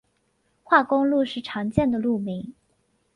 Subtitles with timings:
[0.63, 2.55] 化工路是常见的路名。